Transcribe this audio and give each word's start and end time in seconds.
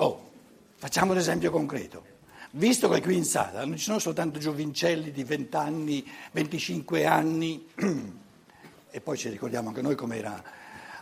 Oh, 0.00 0.30
facciamo 0.76 1.12
un 1.12 1.18
esempio 1.18 1.50
concreto. 1.50 2.16
Visto 2.52 2.88
che 2.88 3.02
qui 3.02 3.16
in 3.16 3.24
sala 3.24 3.64
non 3.64 3.76
ci 3.76 3.82
sono 3.82 3.98
soltanto 3.98 4.38
giovincelli 4.38 5.10
di 5.10 5.24
20 5.24 5.56
anni, 5.56 6.08
25 6.30 7.04
anni, 7.06 7.66
e 8.90 9.00
poi 9.00 9.18
ci 9.18 9.28
ricordiamo 9.28 9.68
anche 9.68 9.82
noi 9.82 9.96
com'era. 9.96 10.40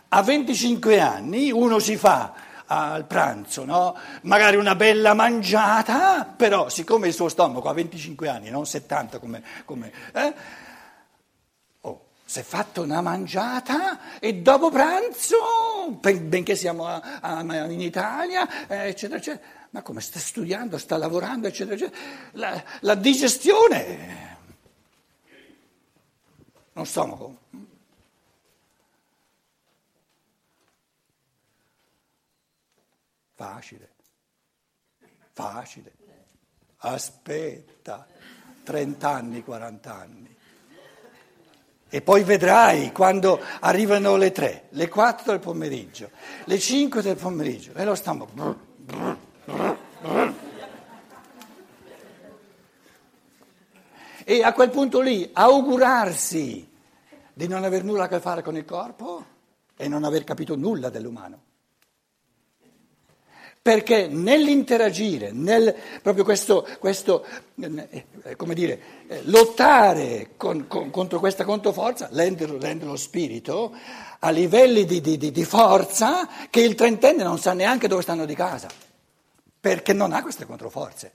A 0.09 0.21
25 0.23 0.99
anni 0.99 1.51
uno 1.51 1.77
si 1.77 1.95
fa 1.95 2.33
al 2.65 3.05
pranzo, 3.05 3.65
no? 3.65 3.95
magari 4.23 4.55
una 4.55 4.75
bella 4.75 5.13
mangiata, 5.13 6.25
però 6.25 6.67
siccome 6.69 7.07
il 7.07 7.13
suo 7.13 7.29
stomaco 7.29 7.69
ha 7.69 7.73
25 7.73 8.27
anni, 8.27 8.49
non 8.49 8.65
70 8.65 9.19
come... 9.19 9.43
come 9.63 9.91
eh? 10.11 10.65
Si 12.27 12.39
è 12.39 12.43
fatto 12.43 12.81
una 12.81 12.99
mangiata 12.99 14.19
e 14.19 14.41
dopo 14.41 14.69
pranzo, 14.69 15.97
benché 16.01 16.57
siamo 16.57 16.85
a, 16.85 17.19
a, 17.21 17.39
in 17.71 17.79
Italia, 17.79 18.67
eh, 18.67 18.89
eccetera, 18.89 19.17
eccetera, 19.17 19.47
ma 19.69 19.81
come 19.81 20.01
sta 20.01 20.19
studiando, 20.19 20.77
sta 20.77 20.97
lavorando, 20.97 21.47
eccetera, 21.47 21.75
eccetera, 21.75 21.97
la, 22.33 22.63
la 22.81 22.95
digestione, 22.95 24.37
non 26.73 26.85
stomaco. 26.85 27.37
Facile, 33.35 33.91
facile. 35.31 35.93
Aspetta, 36.79 38.05
30 38.63 39.09
anni, 39.09 39.43
40 39.43 39.95
anni. 39.95 40.36
E 41.89 42.01
poi 42.01 42.23
vedrai 42.23 42.91
quando 42.91 43.39
arrivano 43.61 44.17
le 44.17 44.31
3, 44.31 44.67
le 44.71 44.89
4 44.89 45.31
del 45.31 45.39
pomeriggio, 45.39 46.09
le 46.45 46.59
5 46.59 47.01
del 47.01 47.15
pomeriggio, 47.15 47.71
e 47.73 47.85
lo 47.85 47.95
stiamo... 47.95 48.27
E 54.29 54.43
a 54.43 54.51
quel 54.51 54.69
punto 54.69 54.99
lì 54.99 55.29
augurarsi 55.31 56.69
di 57.33 57.47
non 57.47 57.63
aver 57.63 57.85
nulla 57.85 58.03
a 58.03 58.07
che 58.09 58.19
fare 58.19 58.41
con 58.41 58.57
il 58.57 58.65
corpo 58.65 59.25
e 59.77 59.87
non 59.87 60.03
aver 60.03 60.25
capito 60.25 60.57
nulla 60.57 60.89
dell'umano 60.89 61.46
perché 63.67 64.07
nell'interagire, 64.07 65.33
nel 65.33 65.75
proprio 66.01 66.23
questo, 66.23 66.65
questo 66.79 67.25
eh, 67.59 68.37
come 68.37 68.53
dire, 68.53 68.79
eh, 69.09 69.23
lottare 69.25 70.35
con, 70.37 70.67
con, 70.67 70.89
contro 70.89 71.19
questa 71.19 71.43
controforza, 71.43 72.07
rende, 72.13 72.45
lo 72.45 72.95
spirito 72.95 73.75
a 74.19 74.29
livelli 74.29 74.85
di, 74.85 75.01
di, 75.01 75.17
di, 75.17 75.43
forza 75.43 76.29
che 76.49 76.61
il 76.61 76.75
trentenne 76.75 77.23
non 77.23 77.39
sa 77.39 77.51
neanche 77.51 77.89
dove 77.89 78.03
stanno 78.03 78.23
di 78.23 78.35
casa, 78.35 78.69
perché 79.59 79.91
non 79.91 80.13
ha 80.13 80.21
queste 80.21 80.45
controforze. 80.45 81.11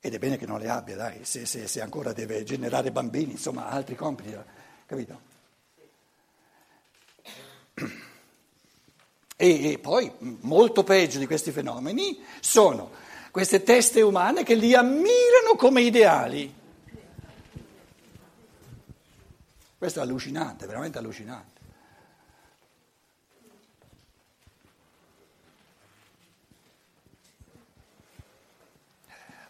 Ed 0.00 0.14
è 0.14 0.18
bene 0.18 0.36
che 0.36 0.46
non 0.46 0.58
le 0.58 0.68
abbia, 0.68 0.96
dai, 0.96 1.18
se, 1.22 1.46
se, 1.46 1.68
se 1.68 1.80
ancora 1.80 2.12
deve 2.12 2.42
generare 2.42 2.90
bambini, 2.90 3.30
insomma, 3.30 3.68
altri 3.68 3.94
compiti, 3.94 4.36
capito? 4.84 5.30
E, 9.42 9.72
e 9.72 9.78
poi, 9.80 10.08
molto 10.42 10.84
peggio 10.84 11.18
di 11.18 11.26
questi 11.26 11.50
fenomeni, 11.50 12.22
sono 12.38 12.92
queste 13.32 13.64
teste 13.64 14.00
umane 14.00 14.44
che 14.44 14.54
li 14.54 14.72
ammirano 14.72 15.56
come 15.56 15.82
ideali. 15.82 16.54
Questo 19.76 19.98
è 19.98 20.02
allucinante, 20.04 20.64
veramente 20.66 20.98
allucinante. 20.98 21.60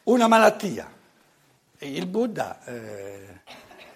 Una 0.05 0.27
malattia. 0.27 0.91
Il 1.81 2.07
Buddha 2.07 2.65
eh, 2.65 3.41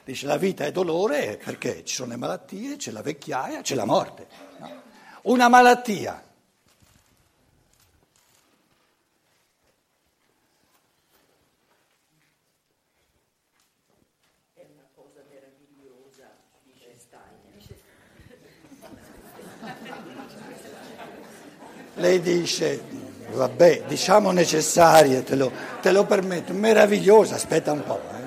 dice 0.04 0.26
la 0.26 0.36
vita 0.36 0.66
è 0.66 0.72
dolore 0.72 1.40
perché 1.42 1.86
ci 1.86 1.94
sono 1.94 2.10
le 2.10 2.16
malattie, 2.16 2.76
c'è 2.76 2.90
la 2.90 3.00
vecchiaia, 3.00 3.62
c'è 3.62 3.74
la 3.74 3.86
morte. 3.86 4.45
Una 5.26 5.48
malattia. 5.48 6.22
Lei 21.94 22.20
dice, 22.20 22.80
vabbè, 23.32 23.84
diciamo 23.88 24.30
necessarie, 24.30 25.24
te 25.24 25.34
lo, 25.34 25.50
te 25.80 25.90
lo 25.90 26.04
permetto, 26.04 26.52
meravigliosa, 26.52 27.34
aspetta 27.34 27.72
un 27.72 27.82
po'. 27.82 28.00
Eh. 28.10 28.26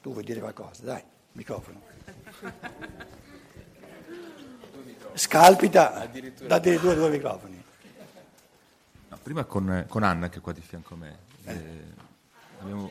Tu 0.00 0.12
vuoi 0.12 0.24
dire 0.24 0.40
qualcosa? 0.40 0.82
Dai, 0.84 1.02
microfono. 1.48 1.80
Scalpita, 5.14 6.08
date 6.46 6.78
due, 6.78 6.94
due 6.94 7.08
microfoni. 7.08 7.64
No, 9.08 9.18
prima 9.22 9.44
con, 9.44 9.86
con, 9.88 10.02
Anna, 10.02 10.28
che 10.28 10.38
è 10.38 10.40
qua 10.40 10.52
di 10.52 10.60
fianco 10.60 10.94
a 10.94 10.96
me, 10.96 11.18
eh. 11.44 11.52
Eh, 11.52 11.84
abbiamo, 12.60 12.90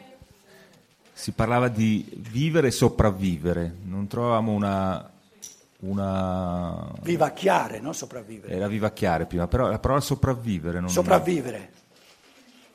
si 1.13 1.31
parlava 1.31 1.67
di 1.69 2.05
vivere 2.29 2.67
e 2.67 2.71
sopravvivere. 2.71 3.75
Non 3.83 4.07
trovavamo 4.07 4.51
una, 4.51 5.09
una... 5.79 6.91
Vivacchiare, 7.01 7.79
non 7.79 7.93
sopravvivere. 7.93 8.53
Era 8.53 8.67
vivacchiare 8.67 9.25
prima, 9.25 9.47
però 9.47 9.69
la 9.69 9.79
parola 9.79 10.01
sopravvivere 10.01 10.79
non... 10.79 10.89
Sopravvivere 10.89 11.75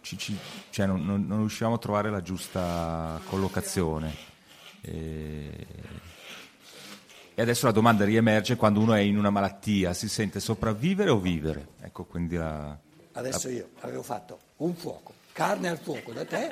ci, 0.01 0.19
ci, 0.19 0.37
cioè 0.71 0.87
non, 0.87 1.05
non, 1.05 1.27
non, 1.27 1.39
riusciamo 1.39 1.75
a 1.75 1.79
trovare 1.79 2.11
la 2.11 2.23
giusta 2.23 3.21
collocazione. 3.29 4.32
E, 4.83 5.67
adesso 7.37 7.67
la 7.67 7.73
domanda 7.73 8.05
riemerge 8.05 8.57
quando 8.57 8.81
uno 8.81 8.95
è 8.95 9.01
in 9.01 9.17
una 9.17 9.31
malattia, 9.31 9.95
si 9.95 10.09
sente 10.09 10.41
sopravvivere 10.41 11.11
o 11.11 11.19
vivere? 11.19 11.69
Ecco, 11.81 12.05
quindi 12.05 12.37
la, 12.37 12.77
adesso 13.13 13.49
io 13.49 13.71
avevo 13.81 14.03
fatto 14.03 14.39
un 14.59 14.75
fuoco, 14.75 15.15
carne 15.33 15.69
al 15.69 15.79
fuoco 15.79 16.13
da 16.13 16.25
te, 16.25 16.51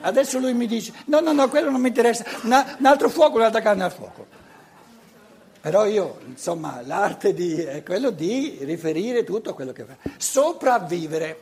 adesso 0.00 0.38
lui 0.38 0.54
mi 0.54 0.66
dice 0.66 0.92
no, 1.06 1.20
no, 1.20 1.32
no, 1.32 1.48
quello 1.48 1.70
non 1.70 1.80
mi 1.80 1.88
interessa, 1.88 2.24
Una, 2.42 2.76
un 2.78 2.86
altro 2.86 3.08
fuoco, 3.08 3.36
un'altra 3.36 3.60
carne 3.60 3.84
al 3.84 3.92
fuoco. 3.92 4.40
Però 5.60 5.86
io, 5.86 6.18
insomma, 6.26 6.82
l'arte 6.84 7.32
di, 7.32 7.54
è 7.54 7.84
quello 7.84 8.10
di 8.10 8.58
riferire 8.62 9.22
tutto 9.22 9.50
a 9.50 9.54
quello 9.54 9.70
che 9.70 9.84
fa. 9.84 9.94
Sopravvivere. 10.16 11.40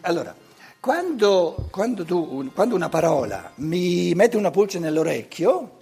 Allora, 0.00 0.34
quando, 0.82 1.68
quando, 1.70 2.04
tu, 2.04 2.50
quando 2.52 2.74
una 2.74 2.88
parola 2.88 3.52
mi 3.58 4.12
mette 4.14 4.36
una 4.36 4.50
pulce 4.50 4.80
nell'orecchio 4.80 5.78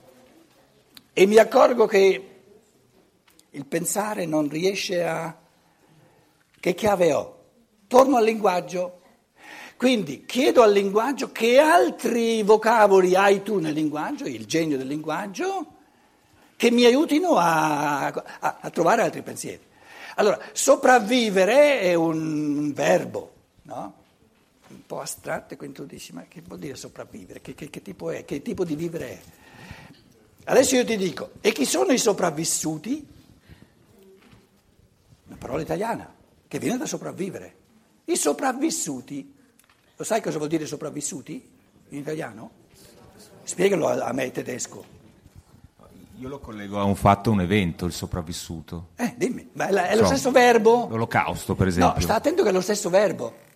e 1.14 1.24
mi 1.24 1.38
accorgo 1.38 1.86
che 1.86 2.30
il 3.48 3.64
pensare 3.64 4.26
non 4.26 4.46
riesce 4.50 5.02
a... 5.02 5.34
che 6.60 6.74
chiave 6.74 7.14
ho? 7.14 7.38
Torno 7.86 8.18
al 8.18 8.24
linguaggio. 8.24 9.00
Quindi 9.78 10.26
chiedo 10.26 10.60
al 10.60 10.72
linguaggio 10.72 11.32
che 11.32 11.58
altri 11.58 12.42
vocaboli 12.42 13.14
hai 13.14 13.42
tu 13.42 13.58
nel 13.58 13.72
linguaggio, 13.72 14.26
il 14.26 14.44
genio 14.44 14.76
del 14.76 14.86
linguaggio, 14.86 15.66
che 16.56 16.70
mi 16.70 16.84
aiutino 16.84 17.36
a, 17.36 18.08
a, 18.08 18.58
a 18.60 18.68
trovare 18.68 19.00
altri 19.00 19.22
pensieri. 19.22 19.62
Allora, 20.16 20.38
sopravvivere 20.52 21.80
è 21.80 21.94
un 21.94 22.70
verbo, 22.74 23.32
no? 23.62 23.94
Un 24.90 24.96
po' 24.96 25.00
astratte, 25.00 25.56
quindi 25.56 25.76
tu 25.76 25.84
dici, 25.86 26.12
ma 26.12 26.24
che 26.26 26.42
vuol 26.44 26.58
dire 26.58 26.74
sopravvivere? 26.74 27.40
Che, 27.40 27.54
che, 27.54 27.70
che, 27.70 27.80
tipo 27.80 28.10
è? 28.10 28.24
Che 28.24 28.42
tipo 28.42 28.64
di 28.64 28.74
vivere 28.74 29.08
è? 29.08 29.20
Adesso 30.46 30.74
io 30.74 30.84
ti 30.84 30.96
dico, 30.96 31.30
e 31.40 31.52
chi 31.52 31.64
sono 31.64 31.92
i 31.92 31.98
sopravvissuti? 31.98 33.06
Una 35.26 35.36
parola 35.38 35.62
italiana, 35.62 36.12
che 36.48 36.58
viene 36.58 36.76
da 36.76 36.86
sopravvivere. 36.86 37.54
I 38.06 38.16
sopravvissuti, 38.16 39.32
lo 39.94 40.04
sai 40.04 40.20
cosa 40.20 40.38
vuol 40.38 40.48
dire 40.48 40.66
sopravvissuti 40.66 41.48
in 41.90 41.98
italiano? 41.98 42.50
Spiegalo 43.44 43.86
a, 43.86 44.06
a 44.06 44.12
me 44.12 44.32
tedesco. 44.32 44.98
Io 46.16 46.28
lo 46.28 46.40
collego 46.40 46.80
a 46.80 46.82
un 46.82 46.96
fatto, 46.96 47.30
un 47.30 47.40
evento, 47.40 47.86
il 47.86 47.92
sopravvissuto. 47.92 48.88
Eh, 48.96 49.14
dimmi, 49.16 49.48
ma 49.52 49.68
è, 49.68 49.90
è 49.90 49.94
lo 49.94 50.02
so, 50.02 50.06
stesso 50.08 50.32
verbo? 50.32 50.88
L'olocausto, 50.90 51.54
per 51.54 51.68
esempio. 51.68 51.94
No, 51.94 52.00
sta 52.00 52.16
attento 52.16 52.42
che 52.42 52.48
è 52.48 52.52
lo 52.52 52.60
stesso 52.60 52.90
verbo. 52.90 53.48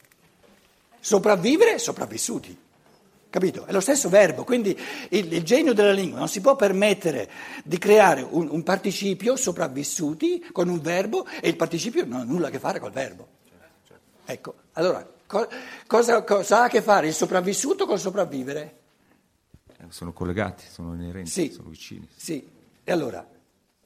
Sopravvivere, 1.04 1.78
sopravvissuti. 1.78 2.58
Capito? 3.28 3.66
È 3.66 3.72
lo 3.72 3.80
stesso 3.80 4.08
verbo, 4.08 4.42
quindi 4.42 4.70
il, 5.10 5.30
il, 5.34 5.42
genio 5.42 5.74
della 5.74 5.92
lingua 5.92 6.18
non 6.18 6.28
si 6.28 6.40
può 6.40 6.56
permettere 6.56 7.30
di 7.62 7.76
creare 7.76 8.26
un, 8.26 8.48
un, 8.48 8.62
participio 8.62 9.36
sopravvissuti 9.36 10.46
con 10.50 10.70
un 10.70 10.80
verbo 10.80 11.26
e 11.26 11.50
il 11.50 11.56
participio 11.56 12.06
non 12.06 12.20
ha 12.20 12.24
nulla 12.24 12.46
a 12.46 12.50
che 12.50 12.58
fare 12.58 12.80
col 12.80 12.92
verbo. 12.92 13.28
Ecco, 14.24 14.54
allora, 14.72 15.06
co, 15.26 15.46
cosa, 15.86 16.22
cosa, 16.24 16.60
ha 16.60 16.64
a 16.64 16.68
che 16.68 16.80
fare 16.80 17.08
il 17.08 17.12
sopravvissuto 17.12 17.84
col 17.84 17.98
sopravvivere? 17.98 18.78
Eh, 19.76 19.84
sono 19.90 20.14
collegati, 20.14 20.64
sono 20.66 20.94
inerenti, 20.94 21.28
sì, 21.28 21.50
sono 21.52 21.68
vicini. 21.68 22.08
Sì, 22.16 22.48
e 22.82 22.92
allora 22.92 23.28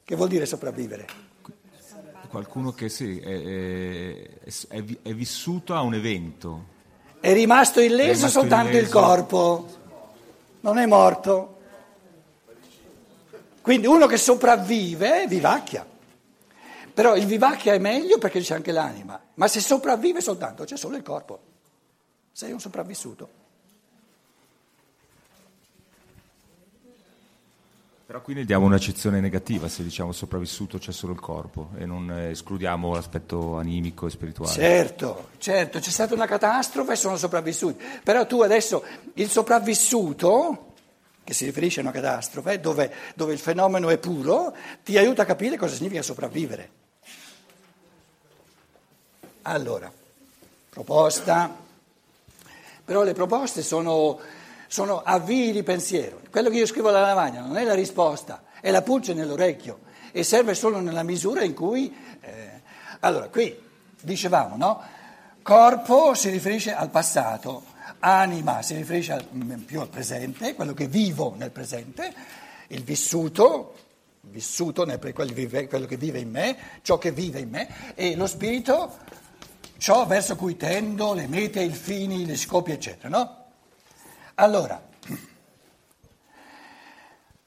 Che 0.04 0.14
vuol 0.14 0.28
dire 0.28 0.46
sopravvivere? 0.46 1.06
Qualcuno 2.28 2.70
che 2.70 2.88
sì, 2.88 3.18
è, 3.18 3.42
è- 3.42 4.66
è 4.68 4.84
è 5.02 5.14
vissuto 5.14 5.74
a 5.74 5.80
un 5.80 5.94
evento. 5.94 6.76
È 7.20 7.32
rimasto 7.32 7.80
È 7.80 7.84
illeso 7.84 8.12
rimasto 8.12 8.28
soltanto 8.40 8.70
il 8.70 8.76
illeso. 8.76 8.98
corpo, 8.98 9.68
non 10.60 10.78
è 10.78 10.86
morto. 10.86 11.56
Quindi 13.60 13.86
uno 13.86 14.06
che 14.06 14.16
sopravvive 14.16 15.26
vivacchia. 15.26 15.86
Però 16.94 17.14
il 17.16 17.26
vivacchia 17.26 17.74
è 17.74 17.78
meglio 17.78 18.18
perché 18.18 18.40
c'è 18.40 18.54
anche 18.54 18.72
l'anima, 18.72 19.20
ma 19.34 19.46
se 19.46 19.60
sopravvive 19.60 20.20
soltanto 20.20 20.64
c'è 20.64 20.76
solo 20.76 20.96
il 20.96 21.02
corpo. 21.02 21.40
Sei 22.32 22.50
un 22.50 22.60
sopravvissuto. 22.60 23.28
Però 28.08 28.22
qui 28.22 28.32
ne 28.32 28.46
diamo 28.46 28.64
un'accezione 28.64 29.20
negativa 29.20 29.68
se 29.68 29.82
diciamo 29.82 30.12
sopravvissuto 30.12 30.78
c'è 30.78 30.92
solo 30.92 31.12
il 31.12 31.20
corpo 31.20 31.72
e 31.76 31.84
non 31.84 32.10
escludiamo 32.10 32.94
l'aspetto 32.94 33.58
animico 33.58 34.06
e 34.06 34.10
spirituale. 34.10 34.50
Certo, 34.50 35.28
certo, 35.36 35.78
c'è 35.78 35.90
stata 35.90 36.14
una 36.14 36.24
catastrofe 36.24 36.92
e 36.92 36.96
sono 36.96 37.18
sopravvissuti. 37.18 37.84
Però 38.02 38.26
tu 38.26 38.40
adesso 38.40 38.82
il 39.12 39.28
sopravvissuto, 39.28 40.72
che 41.22 41.34
si 41.34 41.44
riferisce 41.44 41.80
a 41.80 41.82
una 41.82 41.92
catastrofe, 41.92 42.60
dove, 42.60 42.90
dove 43.14 43.34
il 43.34 43.38
fenomeno 43.38 43.90
è 43.90 43.98
puro, 43.98 44.56
ti 44.82 44.96
aiuta 44.96 45.24
a 45.24 45.26
capire 45.26 45.58
cosa 45.58 45.74
significa 45.74 46.00
sopravvivere. 46.00 46.70
Allora, 49.42 49.92
proposta. 50.70 51.54
Però 52.86 53.02
le 53.02 53.12
proposte 53.12 53.60
sono, 53.60 54.18
sono 54.68 55.02
avvii 55.02 55.50
di 55.50 55.62
pensiero. 55.64 56.20
Quello 56.30 56.50
che 56.50 56.58
io 56.58 56.66
scrivo 56.66 56.90
alla 56.90 57.00
lavagna 57.00 57.40
non 57.40 57.56
è 57.56 57.64
la 57.64 57.74
risposta, 57.74 58.44
è 58.60 58.70
la 58.70 58.82
pulce 58.82 59.14
nell'orecchio 59.14 59.80
e 60.12 60.22
serve 60.22 60.54
solo 60.54 60.78
nella 60.78 61.02
misura 61.02 61.42
in 61.42 61.54
cui... 61.54 61.92
eh, 62.20 62.60
Allora, 63.00 63.28
qui 63.28 63.58
dicevamo, 64.00 64.56
no? 64.56 64.80
Corpo 65.42 66.14
si 66.14 66.28
riferisce 66.30 66.74
al 66.74 66.90
passato, 66.90 67.64
anima 68.00 68.60
si 68.62 68.74
riferisce 68.74 69.12
al- 69.12 69.26
mm, 69.32 69.52
più 69.62 69.80
al 69.80 69.88
presente, 69.88 70.54
quello 70.54 70.74
che 70.74 70.86
vivo 70.86 71.34
nel 71.36 71.50
presente, 71.50 72.12
il 72.68 72.82
vissuto, 72.84 73.74
vissuto 74.20 74.84
quello 74.84 75.32
che 75.86 75.96
vive 75.96 76.18
in 76.18 76.30
me, 76.30 76.56
ciò 76.82 76.98
che 76.98 77.12
vive 77.12 77.40
in 77.40 77.48
me, 77.48 77.94
e 77.94 78.14
lo 78.14 78.26
spirito, 78.26 78.98
ciò 79.78 80.04
verso 80.04 80.36
cui 80.36 80.56
tendo, 80.56 81.14
le 81.14 81.26
mete, 81.26 81.62
i 81.62 81.70
fini, 81.70 82.26
gli 82.26 82.36
scopi, 82.36 82.72
eccetera, 82.72 83.08
no? 83.08 83.37
Allora, 84.40 84.80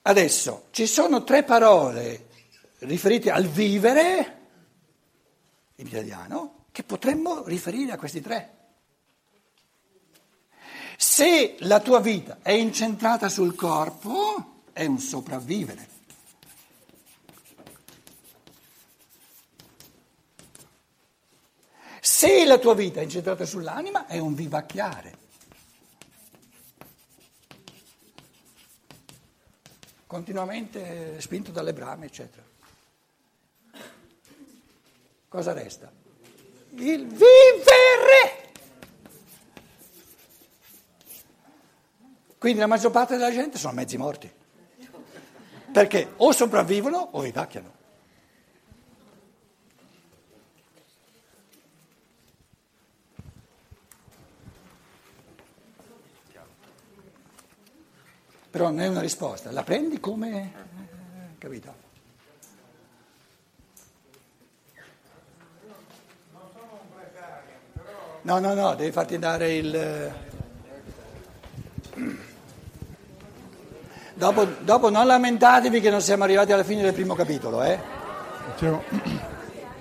adesso 0.02 0.68
ci 0.72 0.86
sono 0.86 1.24
tre 1.24 1.44
parole 1.44 2.28
riferite 2.80 3.32
al 3.32 3.46
vivere 3.46 4.40
in 5.76 5.88
italiano 5.88 6.66
che 6.74 6.84
potremmo 6.84 7.46
riferire 7.46 7.94
a 7.94 7.98
questi 7.98 8.20
tre. 8.20 8.58
Se 10.98 11.56
la 11.60 11.80
tua 11.80 12.02
vita 12.02 12.40
è 12.42 12.52
incentrata 12.52 13.30
sul 13.30 13.56
corpo, 13.56 14.64
è 14.74 14.86
un 14.86 15.00
sopravvivere. 15.00 15.88
Se 22.02 22.44
la 22.44 22.58
tua 22.58 22.76
vita 22.76 23.00
è 23.00 23.04
incentrata 23.04 23.46
sull'anima, 23.46 24.08
è 24.08 24.18
un 24.18 24.36
vivacchiare. 24.36 25.21
Continuamente 30.12 31.22
spinto 31.22 31.52
dalle 31.52 31.72
brame, 31.72 32.08
eccetera. 32.08 32.44
Cosa 35.30 35.54
resta? 35.54 35.90
Il 36.72 37.08
vivere! 37.08 38.52
Quindi 42.38 42.60
la 42.60 42.68
maggior 42.68 42.92
parte 42.92 43.16
della 43.16 43.32
gente 43.32 43.58
sono 43.58 43.72
mezzi 43.72 43.96
morti. 43.96 44.30
Perché 45.72 46.12
o 46.18 46.34
sopravvivono 46.34 46.98
o 47.14 47.22
vivacchiano. 47.22 47.72
Però 58.62 58.74
non 58.74 58.82
è 58.82 58.88
una 58.88 59.02
risposta, 59.02 59.52
la 59.52 59.64
prendi 59.64 60.00
come... 60.00 60.52
capito? 61.40 61.74
No, 68.22 68.38
no, 68.38 68.54
no, 68.54 68.76
devi 68.76 68.92
farti 68.92 69.18
dare 69.18 69.54
il... 69.56 70.14
Dopo, 74.14 74.46
dopo 74.60 74.92
non 74.92 75.08
lamentatevi 75.08 75.82
che 75.82 75.90
non 75.90 76.02
siamo 76.02 76.26
arrivati 76.26 76.52
alla 76.52 76.64
fine 76.64 76.84
del 76.84 76.94
primo 76.94 77.16
capitolo, 77.16 77.64
eh? 77.64 77.80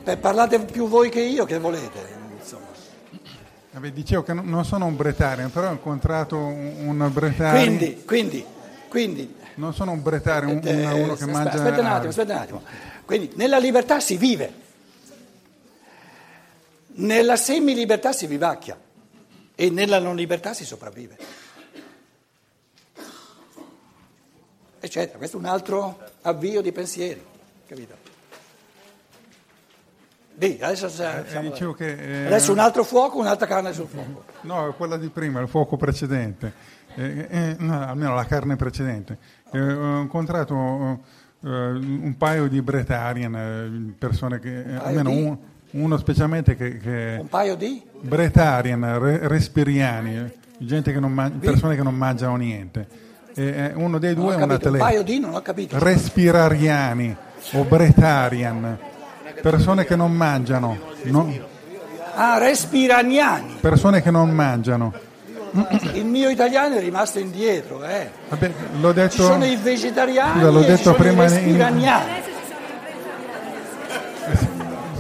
Beh, 0.04 0.16
parlate 0.16 0.58
più 0.60 0.88
voi 0.88 1.10
che 1.10 1.20
io, 1.20 1.44
che 1.44 1.58
volete. 1.58 2.16
Vabbè, 3.72 3.92
dicevo 3.92 4.22
che 4.22 4.32
non- 4.32 4.64
sono 4.64 4.86
un 4.86 4.96
bretarian, 4.96 5.52
però 5.52 5.68
ho 5.68 5.72
incontrato 5.72 6.38
un, 6.38 6.98
un 6.98 7.10
bretarian. 7.12 7.76
Quindi, 7.76 8.04
quindi, 8.06 8.58
quindi 8.90 9.34
Non 9.54 9.72
sono 9.72 9.92
un 9.92 10.02
bretarian, 10.02 10.56
un- 10.56 10.60
Eh, 10.66 10.74
uno, 10.84 10.94
uno 10.96 11.06
che 11.06 11.12
aspetta, 11.22 11.30
mangia... 11.32 11.50
Aspetta 11.56 11.80
un 11.80 11.86
attimo, 11.86 12.08
aspetta 12.10 12.32
un 12.34 12.38
attimo. 12.40 12.62
Quindi 13.06 13.30
nella 13.36 13.58
libertà 13.58 14.00
si 14.00 14.16
vive, 14.16 14.52
nella 16.94 17.36
semilibertà 17.36 18.12
si 18.12 18.26
vivacchia 18.26 18.78
e 19.54 19.70
nella 19.70 19.98
non 19.98 20.16
libertà 20.16 20.52
si 20.52 20.64
sopravvive. 20.64 21.16
Eccetera, 24.82 25.18
questo 25.18 25.36
è 25.36 25.40
un 25.40 25.46
altro 25.46 25.98
avvio 26.22 26.62
di 26.62 26.72
pensieri, 26.72 27.22
capito? 27.66 28.08
Dì, 30.32 30.58
adesso, 30.60 30.88
siamo- 30.88 31.54
Eh, 31.54 31.74
che, 31.74 32.22
eh, 32.22 32.26
adesso 32.26 32.50
un 32.50 32.58
altro 32.60 32.82
fuoco, 32.82 33.18
un'altra 33.18 33.46
carne 33.46 33.74
sul 33.74 33.86
fuoco. 33.88 34.24
No, 34.42 34.72
quella 34.74 34.96
di 34.96 35.08
prima, 35.10 35.40
il 35.40 35.48
fuoco 35.48 35.76
precedente, 35.76 36.50
Eh, 36.96 37.26
eh, 37.30 37.56
no, 37.58 37.86
almeno 37.86 38.14
la 38.14 38.24
carne 38.26 38.56
precedente. 38.56 39.16
Eh, 39.52 39.60
ho 39.60 40.00
incontrato 40.00 41.00
eh, 41.42 41.48
un 41.48 42.14
paio 42.18 42.48
di 42.48 42.60
bretarian, 42.62 43.34
eh, 43.34 43.94
persone 43.98 44.38
che, 44.40 44.58
eh, 44.60 44.62
paio 44.76 44.98
almeno 44.98 45.10
un- 45.10 45.36
uno 45.72 45.96
specialmente 45.98 46.56
che... 46.56 46.78
che 46.78 47.16
Un 47.20 47.28
paio 47.28 47.54
di? 47.54 47.80
Bretarian, 48.00 48.98
re- 48.98 49.28
respiriani, 49.28 50.16
eh, 50.16 50.36
gente 50.58 50.92
che 50.92 50.98
non 51.00 51.12
man- 51.12 51.38
persone 51.38 51.76
che 51.76 51.82
non 51.82 51.94
mangiano 51.94 52.34
niente. 52.36 52.86
E, 53.34 53.44
eh, 53.44 53.72
uno 53.76 53.98
dei 53.98 54.14
due 54.14 54.32
è 54.32 54.36
un 54.36 54.40
capito, 54.48 54.68
un 54.68 54.74
atleta. 54.74 54.84
paio 54.84 55.02
di 55.04 55.18
non 55.20 55.34
ho 55.34 55.40
capito. 55.42 55.78
Respirariani 55.78 57.16
o 57.52 57.62
bretarian, 57.64 58.78
persone 59.40 59.84
che 59.84 59.94
non 59.96 60.12
mangiano, 60.12 60.76
no- 61.04 61.32
Ah, 62.14 62.38
respiraniani. 62.38 63.54
persone 63.60 64.02
che 64.02 64.10
non 64.10 64.30
mangiano. 64.30 64.92
Il 65.94 66.04
mio 66.04 66.28
italiano 66.28 66.76
è 66.76 66.80
rimasto 66.80 67.18
indietro, 67.18 67.82
eh. 67.84 68.08
Vabbè, 68.28 68.50
l'ho 68.80 68.92
detto, 68.92 69.10
Ci 69.16 69.22
sono 69.22 69.44
i 69.44 69.56
vegetariani 69.56 70.40
Scusa, 70.40 70.50
l'ho 70.50 70.60
detto 70.60 70.82
sono 70.82 70.94
prima 70.94 71.24
i 71.24 71.26
in- 71.26 71.32
respiraniani. 71.34 72.10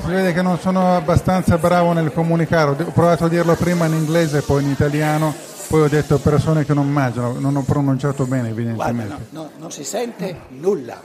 si 0.02 0.08
vede 0.10 0.32
che 0.32 0.42
non 0.42 0.58
sono 0.58 0.96
abbastanza 0.96 1.56
bravo 1.58 1.92
nel 1.92 2.12
comunicare, 2.12 2.70
ho 2.70 2.90
provato 2.90 3.26
a 3.26 3.28
dirlo 3.28 3.54
prima 3.54 3.86
in 3.86 3.92
inglese, 3.94 4.42
poi 4.42 4.64
in 4.64 4.70
italiano, 4.70 5.32
poi 5.68 5.82
ho 5.82 5.88
detto 5.88 6.18
persone 6.18 6.64
che 6.64 6.74
non 6.74 6.90
mangiano, 6.90 7.36
non 7.38 7.54
ho 7.56 7.62
pronunciato 7.62 8.24
bene 8.26 8.50
Guarda, 8.52 8.60
evidentemente. 8.90 9.26
no, 9.30 9.42
no, 9.42 9.50
non 9.58 9.70
si 9.70 9.84
sente 9.84 10.40
nulla. 10.48 11.00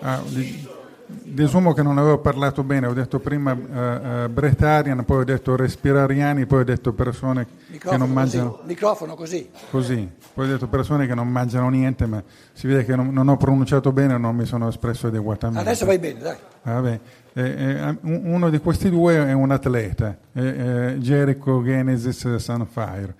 Ah, 0.00 0.20
di- 0.24 0.68
desumo 1.08 1.72
che 1.72 1.82
non 1.82 1.96
avevo 1.98 2.18
parlato 2.18 2.62
bene, 2.62 2.86
ho 2.86 2.92
detto 2.92 3.18
prima 3.18 3.52
eh, 3.52 4.24
eh, 4.24 4.28
bretarian, 4.28 5.04
poi 5.04 5.20
ho 5.20 5.24
detto 5.24 5.56
respirariani, 5.56 6.44
poi 6.46 6.60
ho 6.60 6.64
detto 6.64 6.92
persone 6.92 7.46
che 7.46 7.52
Microfono 7.72 8.04
non 8.04 8.12
mangiano 8.14 8.50
così, 8.52 8.66
microfono 8.66 9.14
così. 9.14 9.50
così, 9.70 10.10
poi 10.34 10.46
ho 10.46 10.52
detto 10.52 10.66
persone 10.68 11.06
che 11.06 11.14
non 11.14 11.28
mangiano 11.28 11.68
niente, 11.70 12.06
ma 12.06 12.22
si 12.52 12.66
vede 12.66 12.84
che 12.84 12.94
non, 12.94 13.08
non 13.12 13.28
ho 13.28 13.36
pronunciato 13.36 13.90
bene, 13.92 14.18
non 14.18 14.36
mi 14.36 14.44
sono 14.44 14.68
espresso 14.68 15.06
adeguatamente. 15.06 15.60
Adesso 15.62 15.86
vai 15.86 15.98
bene, 15.98 16.20
dai. 16.20 16.36
Vabbè, 16.62 17.00
eh, 17.32 17.42
eh, 17.42 17.96
un- 18.02 18.20
uno 18.24 18.50
di 18.50 18.58
questi 18.58 18.90
due 18.90 19.16
è 19.16 19.32
un 19.32 19.50
atleta, 19.50 20.16
eh, 20.34 20.46
eh, 20.46 20.98
Jericho 20.98 21.62
Genesis 21.62 22.36
Sunfire. 22.36 23.14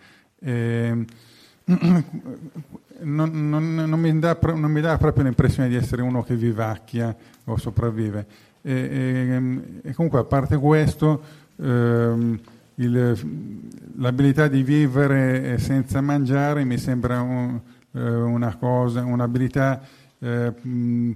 Non, 3.01 3.31
non- 3.49 3.75
non 3.75 4.01
mi 4.01 4.19
dà, 4.19 4.37
non 4.55 4.71
mi 4.71 4.81
dà 4.81 4.97
proprio 4.99 5.25
l'impressione 5.25 5.69
di 5.69 5.77
essere 5.77 6.03
uno 6.03 6.23
che 6.23 6.35
vivacchia 6.35 7.15
o 7.45 7.57
sopravvive. 7.57 8.27
E, 8.63 8.73
e- 8.73 9.81
e 9.89 9.95
comunque, 9.95 10.19
a 10.21 10.25
parte 10.25 10.57
questo, 10.57 11.23
ehm, 11.61 12.39
il- 12.77 13.61
l'abilità 13.99 14.49
di 14.49 14.63
vivere 14.63 15.59
senza 15.59 16.01
mangiare 16.01 16.65
mi 16.65 16.77
sembra 16.79 17.21
un- 17.21 17.61
eh, 17.93 18.01
una 18.11 18.57
cosa, 18.57 19.05
un'abilità 19.05 19.81
eh, 20.21 20.53
mh, 20.61 21.11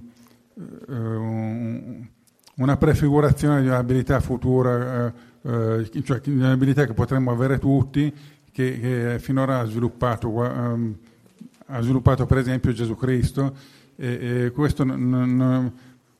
eh, 0.87 0.93
un- 0.95 2.07
una 2.55 2.77
prefigurazione 2.77 3.61
di 3.61 3.67
un'abilità 3.67 4.21
futura, 4.21 5.11
eh, 5.43 5.81
eh, 5.91 6.03
cioè 6.03 6.21
di 6.21 6.31
un'abilità 6.31 6.85
che 6.85 6.93
potremmo 6.93 7.31
avere 7.31 7.59
tutti, 7.59 8.13
che, 8.51 8.79
che 8.79 9.17
finora 9.19 9.59
ha 9.59 9.65
sviluppato, 9.65 10.45
ehm, 10.45 10.95
ha 11.67 11.81
sviluppato 11.81 12.25
per 12.25 12.37
esempio 12.37 12.71
Gesù 12.73 12.95
Cristo. 12.95 13.53
E, 13.95 14.45
e 14.45 14.51
questo 14.51 14.83
non- 14.83 15.35
non- 15.35 15.73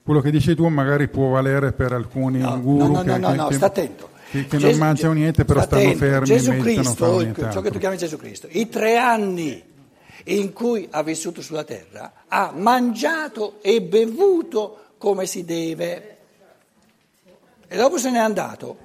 quello 0.03 0.21
che 0.21 0.29
dici 0.31 0.53
tu 0.55 0.67
magari 0.67 1.07
può 1.07 1.29
valere 1.29 1.71
per 1.73 1.91
alcuni 1.93 2.39
No, 2.39 2.59
guru 2.61 2.91
no, 2.91 3.01
no, 3.01 3.01
che, 3.03 3.17
no, 3.17 3.33
no, 3.33 3.47
che- 3.47 3.55
sta 3.55 3.65
attento. 3.67 4.09
che- 4.29 4.45
che 4.45 4.57
Gesù- 4.57 4.77
non 4.77 4.87
mangiano 4.87 5.13
niente, 5.13 5.43
però 5.45 5.59
sta 5.61 5.77
stanno 5.77 5.91
attento. 5.91 6.05
fermi, 6.05 6.25
Gesù 6.27 6.51
Cristo, 6.57 7.51
ciò 7.51 7.61
che 7.61 7.71
tu 7.71 7.79
chiami 7.79 7.97
Gesù 7.97 8.17
Cristo, 8.17 8.47
i 8.51 8.69
tre 8.69 8.97
anni 8.97 9.63
in 10.25 10.53
cui 10.53 10.87
ha 10.91 11.01
vissuto 11.03 11.41
sulla 11.41 11.63
terra, 11.63 12.13
ha 12.27 12.53
mangiato 12.55 13.61
e 13.61 13.81
bevuto 13.81 14.77
come 14.97 15.25
si 15.25 15.43
deve. 15.43 16.17
E 17.67 17.77
dopo 17.77 17.97
se 17.97 18.11
n'è 18.11 18.19
andato 18.19 18.77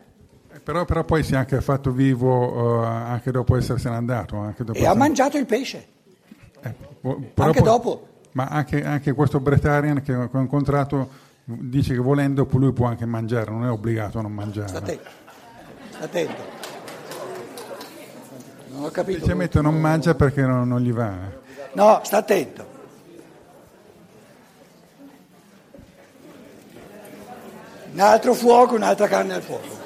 Eh, 0.50 0.60
Però, 0.60 0.84
però 0.86 1.04
poi 1.04 1.22
si 1.22 1.34
è 1.34 1.36
anche 1.36 1.60
fatto 1.60 1.92
vivo 1.92 2.82
eh, 2.82 2.86
anche 2.86 3.30
dopo 3.30 3.54
essersene 3.56 3.94
andato. 3.96 4.36
Anche 4.38 4.64
dopo 4.64 4.78
e 4.78 4.86
ha 4.86 4.94
mangiato 4.94 5.36
il 5.36 5.44
pesce. 5.46 5.86
Eh, 6.62 6.74
po- 7.00 7.20
però 7.34 7.48
anche 7.48 7.60
dopo. 7.62 8.06
Ma 8.32 8.46
anche, 8.46 8.84
anche 8.84 9.12
questo 9.12 9.40
Bretarian 9.40 10.02
che 10.02 10.14
ho 10.14 10.28
incontrato 10.38 11.08
dice 11.44 11.94
che 11.94 12.00
volendo 12.00 12.46
lui 12.52 12.72
può 12.72 12.86
anche 12.86 13.06
mangiare, 13.06 13.50
non 13.50 13.64
è 13.64 13.70
obbligato 13.70 14.18
a 14.18 14.22
non 14.22 14.32
mangiare. 14.32 14.68
Sta 14.68 14.78
attento. 14.78 15.08
Sta 15.90 16.04
attento. 16.04 16.42
Non 18.70 18.84
ho 18.84 18.90
capito. 18.90 19.18
Semplicemente 19.18 19.60
non 19.60 19.80
mangia 19.80 20.14
perché 20.14 20.42
non, 20.42 20.68
non 20.68 20.80
gli 20.80 20.92
va. 20.92 21.10
eh. 21.12 21.36
No, 21.72 22.00
sta 22.04 22.18
attento. 22.18 22.66
Un 27.92 28.00
altro 28.00 28.34
fuoco, 28.34 28.74
un'altra 28.74 29.08
carne 29.08 29.34
al 29.34 29.42
fuoco. 29.42 29.77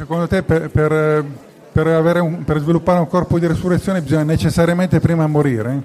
Secondo 0.00 0.26
te 0.26 0.42
per, 0.42 0.70
per- 0.70 1.24
per 1.72 2.20
un- 2.22 2.42
per 2.42 2.58
sviluppare 2.58 3.00
un 3.00 3.06
corpo 3.06 3.38
di 3.38 3.46
resurrezione 3.46 4.00
bisogna 4.00 4.22
necessariamente 4.22 4.98
prima 4.98 5.26
morire? 5.26 5.82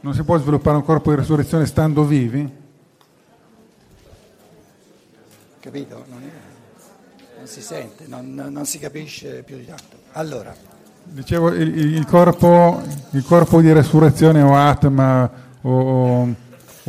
Non 0.00 0.14
si 0.14 0.22
può 0.22 0.38
sviluppare 0.38 0.78
un 0.78 0.82
corpo 0.82 1.10
di 1.10 1.16
resurrezione 1.16 1.66
stando 1.66 2.04
vivi? 2.04 2.50
Capito? 5.60 6.04
Non, 6.08 6.22
è- 6.22 7.36
non 7.36 7.46
si 7.46 7.60
sente, 7.60 8.04
non, 8.06 8.32
non 8.32 8.64
si 8.64 8.78
capisce 8.78 9.42
più 9.42 9.56
di 9.58 9.66
tanto. 9.66 9.96
Allora, 10.12 10.54
Dicevo, 11.02 11.52
il, 11.52 11.96
il- 11.96 12.06
corpo, 12.06 12.80
il 13.10 13.24
corpo 13.26 13.60
di 13.60 13.70
resurrezione 13.74 14.40
o 14.40 14.54
atma 14.56 15.30
o- 15.60 15.70
o 16.22 16.34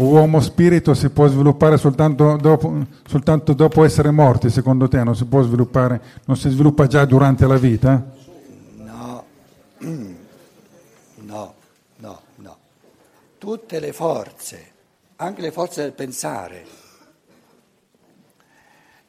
uomo 0.03 0.39
spirito 0.39 0.93
si 0.93 1.09
può 1.09 1.27
sviluppare 1.27 1.77
soltanto 1.77 2.37
dopo, 2.37 2.85
soltanto 3.05 3.53
dopo 3.53 3.83
essere 3.83 4.11
morti, 4.11 4.49
secondo 4.49 4.87
te? 4.87 5.03
Non 5.03 5.15
si 5.15 5.25
può 5.25 5.41
sviluppare, 5.41 6.01
non 6.25 6.37
si 6.37 6.49
sviluppa 6.49 6.87
già 6.87 7.05
durante 7.05 7.45
la 7.45 7.57
vita? 7.57 8.03
no, 8.75 9.23
no, 11.15 11.53
no, 11.97 12.21
no. 12.35 12.57
Tutte 13.37 13.79
le 13.79 13.93
forze, 13.93 14.71
anche 15.17 15.41
le 15.41 15.51
forze 15.51 15.81
del 15.81 15.93
pensare, 15.93 16.65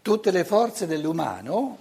tutte 0.02 0.30
le 0.30 0.44
forze 0.44 0.86
dell'umano, 0.86 1.78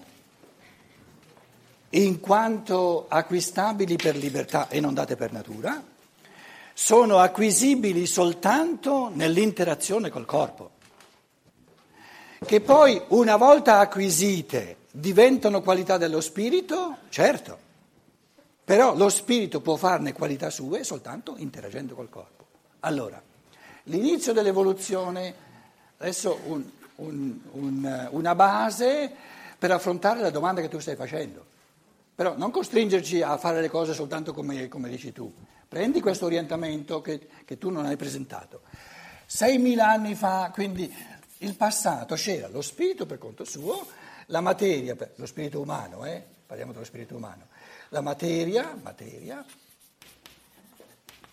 in 1.91 2.19
quanto 2.19 3.05
acquistabili 3.07 3.95
per 3.95 4.15
libertà 4.15 4.67
e 4.67 4.79
non 4.79 4.93
date 4.93 5.15
per 5.15 5.31
natura, 5.31 5.81
sono 6.81 7.17
acquisibili 7.17 8.05
soltanto 8.05 9.11
nell'interazione 9.13 10.09
col 10.09 10.23
corpo, 10.23 10.71
che 12.45 12.61
poi 12.61 13.01
una 13.09 13.35
volta 13.35 13.79
acquisite 13.79 14.77
diventano 14.89 15.61
qualità 15.61 15.97
dello 15.97 16.21
spirito, 16.21 16.99
certo, 17.09 17.57
però 18.63 18.95
lo 18.95 19.09
spirito 19.09 19.59
può 19.59 19.75
farne 19.75 20.13
qualità 20.13 20.49
sue 20.49 20.85
soltanto 20.85 21.35
interagendo 21.35 21.95
col 21.95 22.09
corpo. 22.09 22.45
Allora, 22.79 23.21
l'inizio 23.83 24.31
dell'evoluzione, 24.31 25.35
adesso 25.97 26.39
un- 26.45 26.63
un- 26.95 27.39
un- 27.51 28.07
una 28.11 28.35
base 28.35 29.13
per 29.59 29.71
affrontare 29.71 30.21
la 30.21 30.29
domanda 30.29 30.61
che 30.61 30.69
tu 30.69 30.79
stai 30.79 30.95
facendo. 30.95 31.45
Però 32.15 32.37
non 32.37 32.51
costringerci 32.51 33.21
a 33.21 33.37
fare 33.37 33.59
le 33.59 33.69
cose 33.69 33.93
soltanto 33.93 34.33
come, 34.33 34.69
come 34.69 34.87
dici 34.87 35.11
tu. 35.11 35.29
Prendi 35.69 36.01
questo 36.01 36.25
orientamento 36.25 36.99
che, 36.99 37.27
che 37.45 37.59
tu 37.59 37.69
non 37.69 37.85
hai 37.85 37.95
presentato. 37.95 38.61
6.000 39.29 39.79
anni 39.79 40.15
fa, 40.15 40.49
quindi 40.51 40.91
il 41.37 41.55
passato 41.55 42.15
c'era 42.15 42.47
lo 42.47 42.63
spirito 42.63 43.05
per 43.05 43.19
conto 43.19 43.45
suo, 43.45 43.85
la 44.25 44.41
materia, 44.41 44.97
lo 45.15 45.25
spirito 45.27 45.61
umano, 45.61 46.05
eh? 46.05 46.25
parliamo 46.43 46.71
dello 46.71 46.85
spirito 46.85 47.15
umano, 47.15 47.49
la 47.89 48.01
materia, 48.01 48.75
materia, 48.81 49.45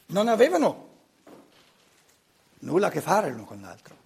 non 0.09 0.29
avevano 0.29 0.89
nulla 2.59 2.89
a 2.89 2.91
che 2.91 3.01
fare 3.01 3.31
l'uno 3.31 3.47
con 3.47 3.63
l'altro. 3.63 3.97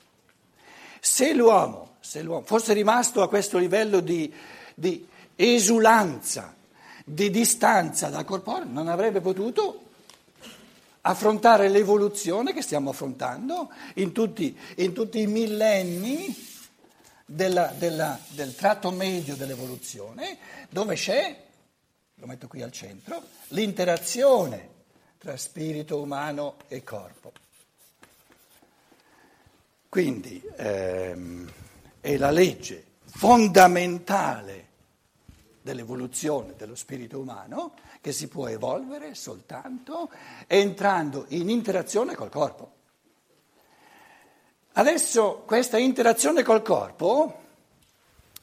Se 1.00 1.34
l'uomo, 1.34 1.96
se 1.98 2.22
l'uomo 2.22 2.46
fosse 2.46 2.72
rimasto 2.72 3.20
a 3.20 3.28
questo 3.28 3.58
livello 3.58 3.98
di, 3.98 4.32
di 4.76 5.08
esulanza, 5.34 6.54
di 7.04 7.30
distanza 7.30 8.10
dal 8.10 8.24
corporeo, 8.24 8.68
non 8.70 8.86
avrebbe 8.86 9.20
potuto 9.20 9.88
affrontare 11.02 11.68
l'evoluzione 11.68 12.52
che 12.52 12.62
stiamo 12.62 12.90
affrontando 12.90 13.70
in 13.94 14.12
tutti, 14.12 14.56
in 14.76 14.92
tutti 14.92 15.20
i 15.20 15.26
millenni 15.26 16.34
della- 17.24 17.72
della- 17.76 18.18
del 18.28 18.54
tratto 18.54 18.90
medio 18.90 19.36
dell'evoluzione, 19.36 20.38
dove 20.68 20.94
c'è, 20.94 21.44
lo 22.16 22.26
metto 22.26 22.48
qui 22.48 22.62
al 22.62 22.72
centro, 22.72 23.22
l'interazione 23.48 24.68
tra 25.18 25.36
spirito 25.36 26.00
umano 26.00 26.56
e 26.68 26.82
corpo. 26.82 27.32
Quindi 29.88 30.42
ehm, 30.56 31.50
è 32.00 32.16
la 32.16 32.30
legge 32.30 32.84
fondamentale 33.04 34.68
dell'evoluzione 35.62 36.54
dello 36.56 36.74
spirito 36.74 37.18
umano 37.18 37.74
che 38.00 38.12
si 38.12 38.28
può 38.28 38.48
evolvere 38.48 39.14
soltanto 39.14 40.10
entrando 40.46 41.26
in 41.28 41.50
interazione 41.50 42.14
col 42.14 42.30
corpo. 42.30 42.72
Adesso 44.72 45.42
questa 45.46 45.78
interazione 45.78 46.42
col 46.42 46.62
corpo, 46.62 47.42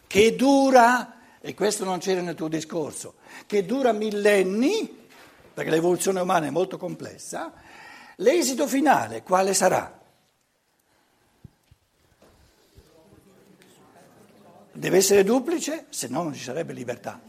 che 0.06 0.36
dura, 0.36 1.16
e 1.40 1.54
questo 1.54 1.86
non 1.86 2.00
c'era 2.00 2.22
nel 2.22 2.36
tuo 2.36 2.48
discorso, 2.48 3.16
che 3.46 3.66
dura 3.66 3.94
millenni, 3.94 5.08
perché 5.54 5.70
l'evoluzione 5.70 6.20
umana 6.20 6.48
è 6.48 6.52
molto 6.52 6.78
complessa, 6.78 7.54
l'esito 8.18 8.68
finale 8.68 9.24
quale 9.24 9.54
sarà? 9.54 9.97
Deve 14.78 14.98
essere 14.98 15.24
duplice, 15.24 15.88
se 15.90 16.08
no 16.08 16.22
non 16.22 16.36
ci 16.36 16.44
sarebbe 16.44 16.72
libertà. 16.72 17.20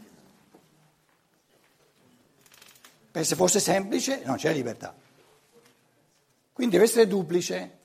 Perché 3.11 3.27
se 3.27 3.35
fosse 3.35 3.59
semplice 3.59 4.21
non 4.23 4.35
c'è 4.35 4.53
libertà. 4.53 4.95
Quindi 6.53 6.75
deve 6.75 6.87
essere 6.87 7.07
duplice. 7.07 7.77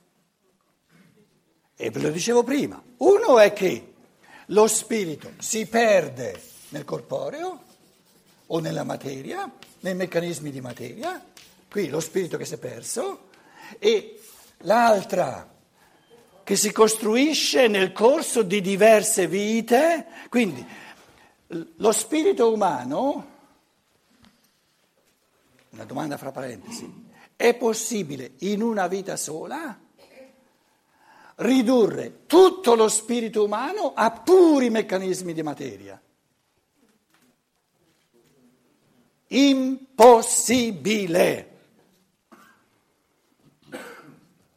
E 1.75 1.89
ve 1.89 1.99
lo 1.99 2.11
dicevo 2.11 2.43
prima. 2.43 2.79
Uno 2.97 3.39
è 3.39 3.53
che 3.53 3.93
lo 4.47 4.67
spirito 4.67 5.31
si 5.39 5.65
perde 5.65 6.39
nel 6.69 6.85
corporeo 6.85 7.63
o 8.45 8.59
nella 8.59 8.83
materia, 8.83 9.51
nei 9.79 9.95
meccanismi 9.95 10.51
di 10.51 10.61
materia, 10.61 11.25
qui 11.67 11.89
lo 11.89 12.01
spirito 12.01 12.37
che 12.37 12.45
si 12.45 12.53
è 12.53 12.57
perso, 12.59 13.29
e 13.79 14.21
l'altra 14.59 15.54
che 16.45 16.55
si 16.55 16.71
costruisce 16.71 17.67
nel 17.67 17.91
corso 17.91 18.41
di 18.43 18.61
diverse 18.61 19.27
vite, 19.27 20.05
quindi 20.29 20.63
lo 21.47 21.91
spirito 21.91 22.53
umano, 22.53 23.31
una 25.71 25.85
domanda 25.85 26.17
fra 26.17 26.31
parentesi, 26.31 27.07
è 27.35 27.55
possibile 27.55 28.33
in 28.41 28.61
una 28.61 28.85
vita 28.85 29.17
sola 29.17 29.75
ridurre 31.37 32.27
tutto 32.27 32.75
lo 32.75 32.89
spirito 32.89 33.43
umano 33.43 33.93
a 33.95 34.11
puri 34.11 34.69
meccanismi 34.69 35.33
di 35.33 35.41
materia? 35.41 35.99
Impossibile. 39.29 41.53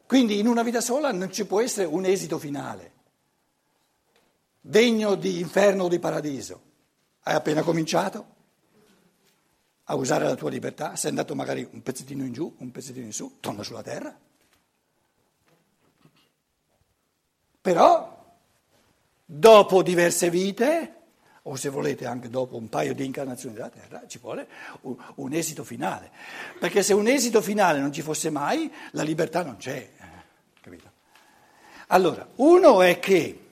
Quindi 0.08 0.40
in 0.40 0.48
una 0.48 0.64
vita 0.64 0.80
sola 0.80 1.12
non 1.12 1.30
ci 1.30 1.44
può 1.44 1.60
essere 1.60 1.86
un 1.86 2.04
esito 2.04 2.38
finale, 2.38 2.92
degno 4.58 5.14
di 5.14 5.38
inferno 5.38 5.84
o 5.84 5.88
di 5.88 6.00
paradiso. 6.00 6.62
Hai 7.20 7.34
appena 7.34 7.62
cominciato? 7.62 8.36
a 9.90 9.94
usare 9.94 10.24
la 10.24 10.34
tua 10.34 10.50
libertà, 10.50 10.96
sei 10.96 11.10
andato 11.10 11.34
magari 11.34 11.66
un 11.70 11.82
pezzettino 11.82 12.22
in 12.22 12.32
giù, 12.32 12.54
un 12.58 12.70
pezzettino 12.70 13.06
in 13.06 13.12
su, 13.12 13.36
torna 13.40 13.62
sulla 13.62 13.82
terra. 13.82 14.14
Però, 17.60 18.36
dopo 19.24 19.82
diverse 19.82 20.28
vite, 20.28 20.94
o 21.42 21.56
se 21.56 21.70
volete 21.70 22.04
anche 22.04 22.28
dopo 22.28 22.56
un 22.56 22.68
paio 22.68 22.94
di 22.94 23.06
incarnazioni 23.06 23.54
della 23.54 23.70
terra, 23.70 24.06
ci 24.06 24.18
vuole 24.18 24.46
un, 24.82 24.94
un 25.16 25.32
esito 25.32 25.64
finale. 25.64 26.10
Perché 26.60 26.82
se 26.82 26.92
un 26.92 27.06
esito 27.06 27.40
finale 27.40 27.80
non 27.80 27.90
ci 27.90 28.02
fosse 28.02 28.28
mai, 28.28 28.70
la 28.92 29.02
libertà 29.02 29.42
non 29.42 29.56
c'è. 29.56 29.90
Eh? 31.88 31.94
Allora, 31.94 32.28
uno 32.36 32.82
è 32.82 32.98
che 32.98 33.46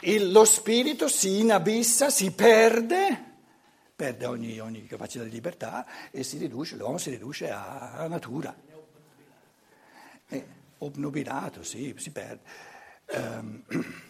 il- 0.00 0.30
lo 0.32 0.44
spirito 0.44 1.08
si 1.08 1.40
inabissa, 1.40 2.08
si 2.10 2.30
perde, 2.30 3.24
perde 3.94 4.26
ogni, 4.26 4.58
ogni 4.60 4.86
capacità 4.86 5.24
di 5.24 5.30
libertà 5.30 5.86
e 6.10 6.22
si 6.22 6.38
riduce, 6.38 6.76
l'uomo 6.76 6.98
si 6.98 7.10
riduce 7.10 7.50
a, 7.50 7.92
a 7.92 8.06
natura. 8.08 8.54
È 10.26 10.44
obnubilato, 10.78 11.62
sì, 11.62 11.94
si 11.98 12.10
perde. 12.10 12.42
Ehm, 13.06 13.64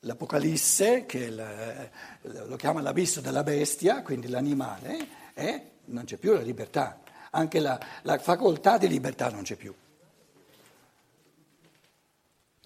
L'Apocalisse, 0.00 1.06
che 1.06 1.18
il- 1.18 1.90
lo 2.46 2.56
chiama 2.56 2.82
l'abisso 2.82 3.20
della 3.22 3.42
bestia, 3.42 4.02
quindi 4.02 4.28
l'animale, 4.28 5.32
è- 5.32 5.70
non 5.86 6.04
c'è 6.04 6.16
più 6.18 6.34
la 6.34 6.42
libertà, 6.42 7.00
anche 7.30 7.58
la, 7.58 7.78
la 8.02 8.18
facoltà 8.18 8.76
di 8.78 8.86
libertà 8.88 9.30
non 9.30 9.42
c'è 9.42 9.56
più. 9.56 9.74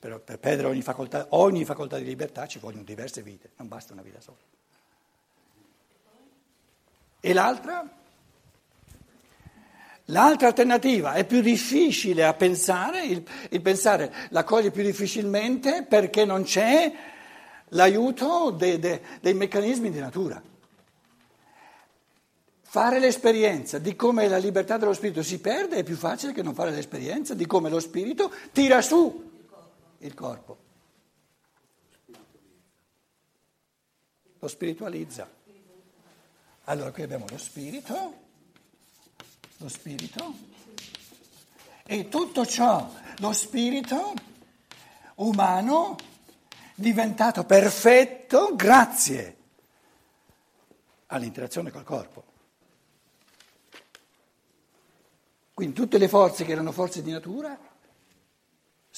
Però 0.00 0.18
per 0.18 0.38
perdere 0.38 0.68
ogni 0.68 0.82
facoltà, 0.82 1.26
ogni 1.30 1.64
facoltà 1.64 1.98
di 1.98 2.04
libertà 2.04 2.46
ci 2.46 2.58
vogliono 2.58 2.84
diverse 2.84 3.22
vite, 3.22 3.50
non 3.56 3.68
basta 3.68 3.92
una 3.92 4.02
vita 4.02 4.20
sola. 4.20 4.36
E 7.20 7.32
l'altra? 7.32 7.96
L'altra 10.10 10.46
alternativa 10.46 11.14
è 11.14 11.26
più 11.26 11.40
difficile 11.42 12.24
a 12.24 12.32
pensare, 12.32 13.04
il, 13.04 13.22
il 13.50 13.60
pensare 13.60 14.14
la 14.30 14.44
coglie 14.44 14.70
più 14.70 14.82
difficilmente 14.82 15.82
perché 15.82 16.24
non 16.24 16.44
c'è 16.44 16.92
l'aiuto 17.70 18.50
de- 18.50 18.78
de- 18.78 19.02
dei 19.20 19.34
meccanismi 19.34 19.90
di 19.90 19.98
natura. 19.98 20.40
Fare 22.62 22.98
l'esperienza 22.98 23.78
di 23.78 23.96
come 23.96 24.28
la 24.28 24.38
libertà 24.38 24.78
dello 24.78 24.92
spirito 24.92 25.22
si 25.22 25.40
perde 25.40 25.76
è 25.76 25.82
più 25.82 25.96
facile 25.96 26.32
che 26.32 26.42
non 26.42 26.54
fare 26.54 26.70
l'esperienza 26.70 27.34
di 27.34 27.46
come 27.46 27.68
lo 27.68 27.80
spirito 27.80 28.32
tira 28.52 28.80
su 28.80 29.27
il 29.98 30.14
corpo. 30.14 30.66
Lo 34.38 34.48
spiritualizza. 34.48 35.28
Allora 36.64 36.92
qui 36.92 37.02
abbiamo 37.02 37.26
lo 37.28 37.38
spirito, 37.38 38.14
lo 39.56 39.68
spirito 39.68 40.34
e 41.84 42.08
tutto 42.08 42.44
ciò, 42.44 42.92
lo 43.18 43.32
spirito 43.32 44.12
umano 45.16 45.96
diventato 46.74 47.44
perfetto 47.44 48.54
grazie 48.54 49.36
all'interazione 51.06 51.70
col 51.70 51.84
corpo. 51.84 52.24
Quindi 55.54 55.74
tutte 55.74 55.98
le 55.98 56.06
forze 56.06 56.44
che 56.44 56.52
erano 56.52 56.70
forze 56.70 57.02
di 57.02 57.10
natura 57.10 57.58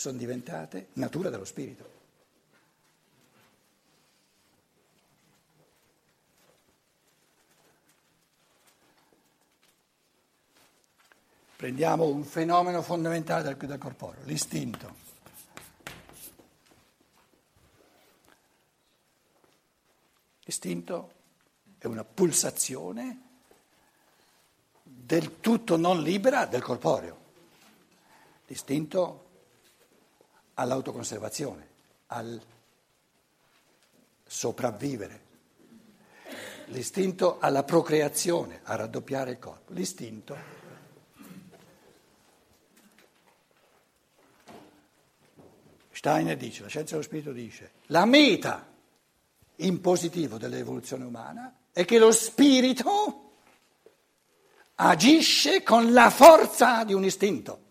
sono 0.00 0.16
diventate 0.16 0.88
natura 0.94 1.28
dello 1.28 1.44
spirito. 1.44 1.98
Prendiamo 11.54 12.06
un 12.06 12.24
fenomeno 12.24 12.80
fondamentale 12.80 13.42
del, 13.42 13.56
del 13.58 13.76
corporeo, 13.76 14.24
l'istinto. 14.24 14.96
L'istinto 20.44 21.12
è 21.76 21.86
una 21.86 22.04
pulsazione 22.04 23.28
del 24.82 25.40
tutto 25.40 25.76
non 25.76 26.00
libera 26.02 26.46
del 26.46 26.62
corporeo. 26.62 27.18
L'istinto 28.46 29.28
all'autoconservazione, 30.54 31.68
al 32.06 32.40
sopravvivere. 34.26 35.28
L'istinto 36.66 37.38
alla 37.40 37.64
procreazione, 37.64 38.60
a 38.62 38.76
raddoppiare 38.76 39.32
il 39.32 39.38
corpo. 39.38 39.72
L'istinto 39.72 40.58
Steiner 46.00 46.34
dice, 46.34 46.62
la 46.62 46.68
scienza 46.68 46.92
dello 46.92 47.04
spirito 47.04 47.30
dice, 47.30 47.72
la 47.88 48.06
meta 48.06 48.66
in 49.56 49.82
positivo 49.82 50.38
dell'evoluzione 50.38 51.04
umana 51.04 51.54
è 51.72 51.84
che 51.84 51.98
lo 51.98 52.10
spirito 52.10 53.32
agisce 54.76 55.62
con 55.62 55.92
la 55.92 56.08
forza 56.08 56.84
di 56.84 56.94
un 56.94 57.04
istinto. 57.04 57.68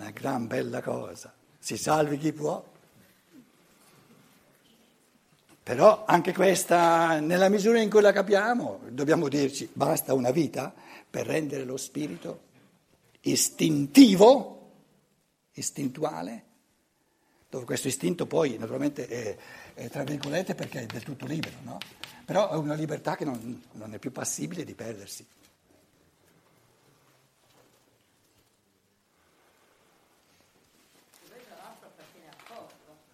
Una 0.00 0.12
gran 0.12 0.46
bella 0.46 0.80
cosa, 0.80 1.30
si 1.58 1.76
salvi 1.76 2.16
chi 2.16 2.32
può. 2.32 2.64
Però 5.62 6.04
anche 6.06 6.32
questa, 6.32 7.20
nella 7.20 7.50
misura 7.50 7.82
in 7.82 7.90
cui 7.90 8.00
la 8.00 8.10
capiamo, 8.10 8.80
dobbiamo 8.88 9.28
dirci, 9.28 9.68
basta 9.70 10.14
una 10.14 10.30
vita 10.30 10.72
per 11.08 11.26
rendere 11.26 11.64
lo 11.64 11.76
spirito 11.76 12.48
istintivo 13.20 14.70
istintuale, 15.52 16.44
dove 17.50 17.66
questo 17.66 17.88
istinto 17.88 18.24
poi 18.24 18.56
naturalmente 18.56 19.06
è, 19.06 19.36
è 19.74 19.90
tra 19.90 20.02
virgolette 20.02 20.54
perché 20.54 20.80
è 20.80 20.86
del 20.86 21.02
tutto 21.02 21.26
libero, 21.26 21.56
no? 21.62 21.76
però 22.24 22.48
è 22.50 22.56
una 22.56 22.72
libertà 22.72 23.16
che 23.16 23.26
non, 23.26 23.62
non 23.72 23.92
è 23.92 23.98
più 23.98 24.12
passibile 24.12 24.64
di 24.64 24.72
perdersi. 24.72 25.26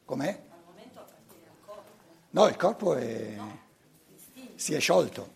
Com'è? 0.07 0.41
No, 2.31 2.47
il 2.47 2.57
corpo 2.57 2.95
è, 2.95 3.37
si 4.55 4.73
è 4.73 4.79
sciolto, 4.79 5.33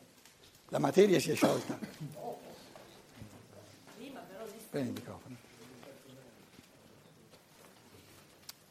la 0.68 0.78
materia 0.78 1.18
si 1.18 1.32
è 1.32 1.34
sciolta. 1.34 1.76
Prendi 4.70 4.88
il 4.90 4.94
microfono. 4.94 5.36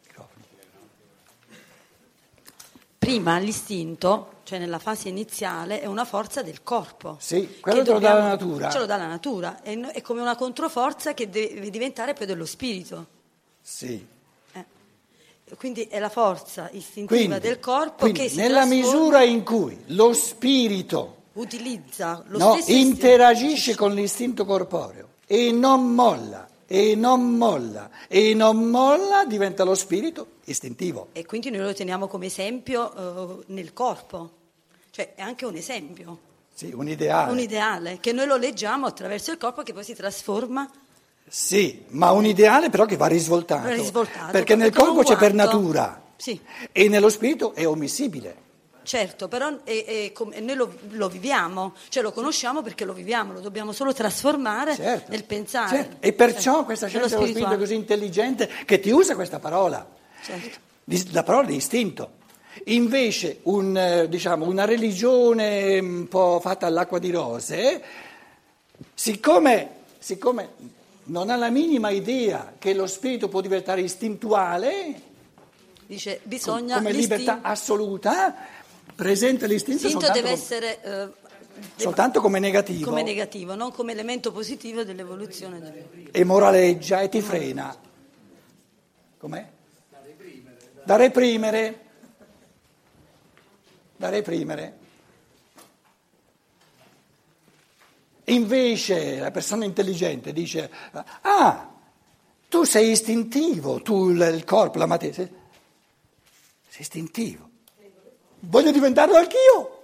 Microfono. 0.06 0.46
Prima 2.98 3.38
l'istinto, 3.40 4.36
cioè 4.44 4.58
nella 4.58 4.80
fase 4.80 5.10
iniziale, 5.10 5.82
è 5.82 5.86
una 5.86 6.06
forza 6.06 6.42
del 6.42 6.64
corpo. 6.64 7.18
Sì, 7.20 7.60
quello 7.60 7.80
che 7.80 7.84
te 7.84 7.92
lo 7.92 8.00
dà 8.00 8.14
la 8.14 8.28
natura. 8.30 8.70
Ce 8.70 8.78
lo 8.78 8.86
dà 8.86 8.96
la 8.96 9.08
natura, 9.08 9.62
è, 9.62 9.76
no- 9.76 9.90
è 9.90 10.02
come 10.02 10.22
una 10.22 10.38
controforza 10.38 11.14
che 11.14 11.30
deve 11.30 11.70
diventare 11.70 12.14
poi 12.14 12.26
dello 12.26 12.46
spirito. 12.46 13.08
Sì. 13.62 14.18
Quindi 15.58 15.84
è 15.84 16.00
la 16.00 16.10
forza 16.10 16.70
istintiva 16.72 17.16
Quindi, 17.16 17.40
del 17.40 17.60
corpo 17.60 18.12
che 18.12 18.30
si 18.30 18.38
nella 18.38 18.66
misura 18.66 19.24
in 19.24 19.44
cui 19.44 19.78
lo 19.88 20.14
spirito 20.14 21.18
utilizza 21.34 22.24
lo 22.28 22.38
no, 22.38 22.60
interagisce 22.68 23.76
con 23.76 23.94
l'istinto 23.94 24.46
corporeo 24.46 25.08
e 25.26 25.52
non 25.52 25.94
molla, 25.94 26.50
e 26.66 26.96
non 26.96 27.36
molla, 27.36 27.90
e 28.08 28.34
non 28.34 28.58
molla, 28.70 29.26
diventa 29.26 29.64
lo 29.64 29.76
spirito 29.76 30.38
istintivo. 30.46 31.10
E 31.14 31.26
quindi 31.26 31.52
noi 31.52 31.62
lo 31.62 31.74
teniamo 31.74 32.08
come 32.08 32.26
esempio 32.26 33.40
eh, 33.40 33.44
nel 33.48 33.74
corpo, 33.74 34.32
cioè 34.90 35.14
è 35.14 35.22
anche 35.22 35.46
un 35.46 35.56
esempio, 35.56 36.18
Sì, 36.54 36.72
un 36.74 36.88
ideale. 36.88 37.32
un 37.32 37.40
ideale, 37.40 38.00
che 38.00 38.12
noi 38.12 38.26
lo 38.26 38.38
leggiamo 38.38 38.88
attraverso 38.88 39.32
il 39.32 39.38
corpo 39.38 39.62
che 39.62 39.72
poi 39.72 39.84
si 39.84 39.94
trasforma. 39.94 40.70
Sì, 41.30 41.84
ma 41.89 42.12
un 42.12 42.26
ideale 42.26 42.70
però 42.70 42.86
che 42.86 42.98
va 42.98 43.06
risvoltato. 43.08 43.68
Risvoltato, 43.70 44.32
perché 44.32 44.56
nel 44.56 44.74
corpo 44.74 45.04
c'è 45.04 45.15
per 45.15 45.34
natura 45.34 46.02
Sì. 46.15 46.39
e 46.72 46.89
nello 46.89 47.10
spirito 47.10 47.54
è 47.54 47.68
ommissibile. 47.68 48.48
Certo, 48.82 49.28
però 49.28 49.50
è- 49.63 50.12
è 50.15 50.39
noi 50.39 50.56
lo, 50.56 50.74
lo 50.92 51.08
viviamo, 51.10 51.76
cioè 51.89 52.02
lo 52.02 52.12
conosciamo 52.12 52.63
perché 52.63 52.86
lo 52.86 52.94
viviamo, 52.94 53.34
lo 53.34 53.39
dobbiamo 53.42 53.72
solo 53.72 53.94
trasformare 53.94 54.74
Certo, 54.76 55.12
nel 55.12 55.24
pensare. 55.26 55.76
certo. 55.78 55.96
E 56.00 56.13
perciò 56.13 56.62
Eh, 56.62 56.65
questa 56.65 56.88
scienza 56.88 57.15
dello 57.15 57.28
spirito 57.28 57.52
è 57.54 57.58
così 57.58 57.76
intelligente 57.76 58.50
che 58.65 58.80
ti 58.80 58.89
usa 58.89 59.13
questa 59.13 59.38
parola, 59.38 59.88
Certo. 60.24 60.58
la 61.12 61.22
parola 61.22 61.46
di 61.46 61.56
istinto. 61.58 62.13
Invece 62.65 63.42
un, 63.44 63.78
eh, 63.78 64.10
diciamo, 64.10 64.46
una 64.48 64.65
religione 64.65 65.78
un 65.78 66.08
po' 66.08 66.39
fatta 66.42 66.65
all'acqua 66.65 66.98
di 66.98 67.12
rose, 67.12 67.84
siccome, 68.96 69.70
siccome 70.00 70.78
non 71.10 71.30
ha 71.30 71.36
la 71.36 71.50
minima 71.50 71.89
idea 71.89 72.54
che 72.58 72.74
lo 72.74 72.88
spirito 72.88 73.28
può 73.28 73.41
diventare 73.41 73.82
istintuale, 73.82 75.02
Dice, 75.86 76.19
bisogna 76.24 76.78
come 76.78 76.91
libertà 76.91 77.39
assoluta, 77.41 78.36
presenta 78.95 79.48
l'istinto 79.48 79.88
L'istinto 79.88 80.06
soltanto, 80.06 80.22
deve 80.22 80.34
essere 80.34 80.84
eh, 80.84 81.08
soltanto 81.78 82.22
come 82.22 82.38
negativo 82.38 82.88
come 82.88 83.02
negativo, 83.02 83.56
non 83.56 83.72
come 83.72 83.93
elemento 83.93 84.32
positivo 84.32 84.84
dell'evoluzione. 84.84 85.60
del- 85.60 86.10
e 86.12 86.24
moraleggia 86.24 87.02
e 87.02 87.10
ti 87.10 87.22
frena. 87.22 87.76
Com'è? 89.17 89.48
Da 90.84 90.95
reprimere. 90.95 91.80
Da 93.98 94.10
reprimere. 94.10 94.78
Invece 98.30 99.20
la 99.20 99.32
persona 99.32 99.65
intelligente 99.65 100.34
dice, 100.34 100.72
ah, 101.22 101.74
tu 102.48 102.63
sei 102.63 102.92
istintivo, 102.92 103.82
tu 103.82 104.10
il, 104.10 104.44
corpo, 104.46 104.78
la 104.78 104.86
materia, 104.86 105.13
sei, 105.13 105.30
sei 106.68 106.82
istintivo. 106.82 107.50
Voglio 108.42 108.72
diventarlo 108.72 109.15
anch'io. 109.15 109.78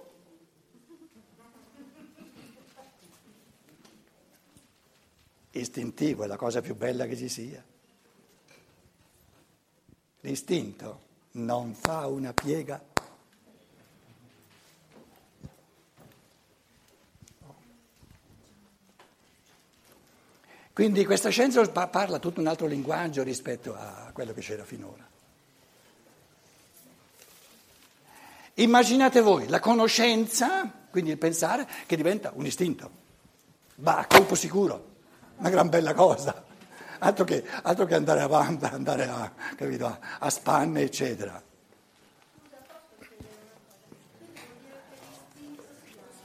Istintivo 5.50 6.24
è 6.24 6.26
la 6.26 6.36
cosa 6.36 6.60
più 6.60 6.74
bella 6.74 7.06
che 7.06 7.16
ci 7.16 7.28
sia. 7.28 7.64
L'istinto 10.20 11.00
non 11.32 11.74
fa 11.74 12.06
una 12.06 12.32
piega. 12.32 12.82
Quindi 20.76 21.06
questa 21.06 21.30
scienza 21.30 21.66
pa- 21.70 21.86
parla 21.86 22.18
tutto 22.18 22.38
un 22.38 22.48
altro 22.48 22.66
linguaggio 22.66 23.22
rispetto 23.22 23.74
a 23.74 24.10
quello 24.12 24.34
che 24.34 24.42
c'era 24.42 24.62
finora. 24.62 25.08
Immaginate 28.56 29.22
voi 29.22 29.48
la 29.48 29.58
conoscenza, 29.58 30.70
quindi 30.90 31.12
il 31.12 31.16
pensare, 31.16 31.66
che 31.86 31.96
diventa 31.96 32.30
un 32.34 32.44
istinto. 32.44 32.90
Bah, 33.76 34.04
colpo 34.06 34.34
sicuro, 34.34 34.96
una 35.38 35.48
gran 35.48 35.70
bella 35.70 35.94
cosa. 35.94 36.44
Altro 36.98 37.24
che, 37.24 37.42
altro 37.62 37.86
che 37.86 37.94
andare 37.94 38.20
avanti, 38.20 38.66
andare 38.66 39.08
a, 39.08 39.32
capito, 39.56 39.86
a, 39.86 39.98
a 40.18 40.28
spanne, 40.28 40.82
eccetera. 40.82 41.42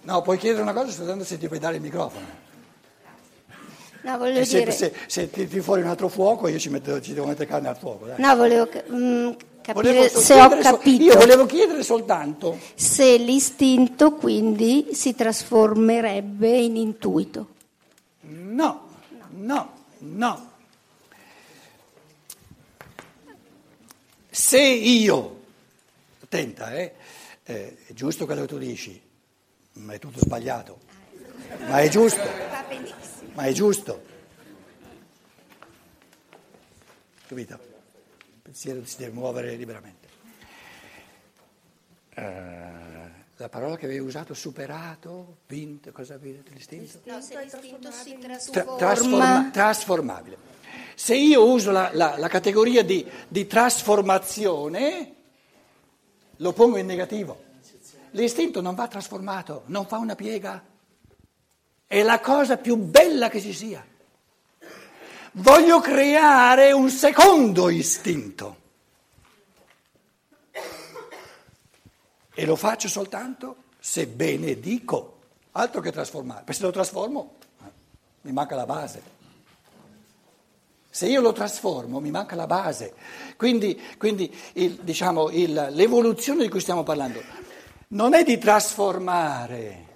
No, 0.01 0.21
puoi 0.21 0.37
chiedere 0.37 0.61
una 0.61 0.73
cosa 0.73 0.91
soltanto 0.91 1.23
se 1.23 1.37
ti 1.37 1.47
puoi 1.47 1.59
dare 1.59 1.75
il 1.75 1.81
microfono. 1.81 2.40
No, 4.03 4.25
E 4.25 4.45
se, 4.45 4.59
dire, 4.59 4.71
se, 4.71 4.93
se 5.05 5.29
tiri 5.29 5.61
fuori 5.61 5.81
un 5.81 5.87
altro 5.87 6.07
fuoco, 6.07 6.47
io 6.47 6.57
ci, 6.57 6.69
metto, 6.69 6.99
ci 7.01 7.13
devo 7.13 7.27
mettere 7.27 7.47
carne 7.47 7.67
al 7.67 7.77
fuoco. 7.77 8.07
Dai. 8.07 8.15
no, 8.17 8.35
volevo 8.35 8.67
ca- 8.67 8.83
mm, 8.91 9.31
capire 9.61 9.93
Volevo 9.93 10.19
se 10.19 10.33
ho 10.41 10.49
capito 10.57 11.03
io 11.03 11.15
volevo 11.15 11.45
chiedere 11.45 11.83
soltanto 11.83 12.57
se 12.73 13.17
l'istinto 13.17 14.13
quindi 14.13 14.89
si 14.93 15.13
trasformerebbe 15.13 16.49
in 16.49 16.77
intuito. 16.77 17.47
No, 18.21 18.87
no, 19.29 19.73
no. 19.99 20.49
Se 24.29 24.59
io, 24.59 25.41
attenta, 26.23 26.73
eh, 26.73 26.95
eh, 27.43 27.77
è 27.87 27.93
giusto 27.93 28.25
quello 28.25 28.41
che 28.41 28.47
tu 28.47 28.57
dici, 28.57 28.99
ma 29.73 29.93
è 29.93 29.99
tutto 29.99 30.19
sbagliato, 30.19 30.79
ma 31.67 31.79
è 31.81 31.87
giusto, 31.89 32.21
ma 33.33 33.43
è 33.43 33.51
giusto. 33.51 34.03
Capito? 37.27 37.53
Il 37.53 38.41
pensiero 38.41 38.85
si 38.85 38.97
deve 38.97 39.11
muovere 39.11 39.55
liberamente. 39.55 40.07
Eh, 42.13 43.09
la 43.37 43.49
parola 43.49 43.77
che 43.77 43.85
avevi 43.85 44.01
usato, 44.01 44.33
superato, 44.33 45.37
vinto, 45.47 45.91
cosa 45.91 46.15
avete 46.15 46.51
l'istinto? 46.53 46.99
No, 47.05 47.21
se 47.21 47.39
l'istinto 47.41 47.89
si 47.91 48.17
Tra- 48.51 48.75
trasforma- 48.75 49.49
trasformabile. 49.51 50.37
Se 50.95 51.15
io 51.15 51.49
uso 51.49 51.71
la, 51.71 51.89
la- 51.93 52.17
la 52.17 52.27
categoria 52.27 52.83
di, 52.83 53.09
di 53.27 53.47
trasformazione, 53.47 55.15
lo 56.35 56.53
pongo 56.53 56.77
in 56.77 56.85
negativo. 56.85 57.43
L'istinto 58.11 58.61
non 58.61 58.75
va 58.75 58.87
trasformato, 58.87 59.63
non 59.67 59.87
fa 59.87 59.97
una 59.97 60.15
piega. 60.15 60.63
È 61.91 62.03
la 62.03 62.21
cosa 62.21 62.55
più 62.55 62.77
bella 62.77 63.27
che 63.27 63.41
ci 63.41 63.51
sia. 63.51 63.85
Voglio 65.33 65.81
creare 65.81 66.71
un 66.71 66.89
secondo 66.89 67.67
istinto. 67.67 68.55
E 72.33 72.45
lo 72.45 72.55
faccio 72.55 72.87
soltanto 72.87 73.63
se 73.77 74.07
benedico, 74.07 75.17
altro 75.51 75.81
che 75.81 75.91
trasformare, 75.91 76.43
perché 76.45 76.53
se 76.61 76.65
lo 76.65 76.71
trasformo 76.71 77.33
mi 78.21 78.31
manca 78.31 78.55
la 78.55 78.65
base. 78.65 79.01
Se 80.89 81.07
io 81.07 81.19
lo 81.19 81.33
trasformo 81.33 81.99
mi 81.99 82.09
manca 82.09 82.35
la 82.37 82.47
base. 82.47 82.93
Quindi, 83.35 83.77
quindi 83.97 84.33
il- 84.53 84.79
diciamo, 84.81 85.29
il- 85.29 85.67
l'evoluzione 85.71 86.43
di 86.43 86.49
cui 86.49 86.61
stiamo 86.61 86.83
parlando 86.83 87.21
non 87.89 88.13
è 88.13 88.23
di 88.23 88.37
trasformare. 88.37 89.89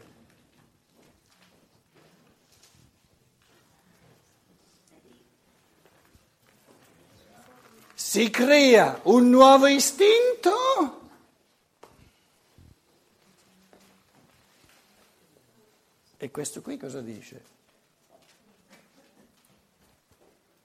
Si 8.08 8.30
crea 8.30 9.00
un 9.06 9.30
nuovo 9.30 9.66
istinto 9.66 10.54
E 16.18 16.32
questo 16.32 16.62
qui 16.62 16.78
cosa 16.78 17.02
dice? 17.02 17.44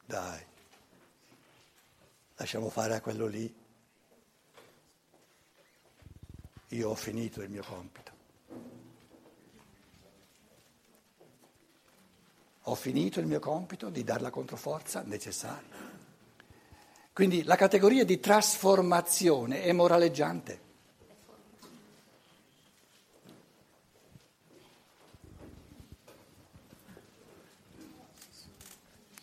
Dai, 0.05 0.45
lasciamo 2.37 2.69
fare 2.69 2.95
a 2.95 3.01
quello 3.01 3.27
lì. 3.27 3.53
Io 6.69 6.91
ho 6.91 6.95
finito 6.95 7.41
il 7.41 7.49
mio 7.49 7.65
compito. 7.65 8.13
Ho 12.65 12.75
finito 12.75 13.19
il 13.19 13.27
mio 13.27 13.41
compito 13.41 13.89
di 13.89 14.05
dare 14.05 14.21
la 14.21 14.31
controforza 14.31 15.03
necessaria. 15.03 15.90
Quindi 17.13 17.43
la 17.43 17.57
categoria 17.57 18.05
di 18.05 18.21
trasformazione 18.21 19.63
è 19.63 19.73
moraleggiante. 19.73 20.69